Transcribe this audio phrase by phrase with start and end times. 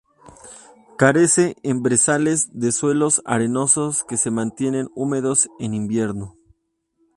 [0.97, 6.35] Crece en brezales de suelos arenosos que se mantienen húmedos en invierno.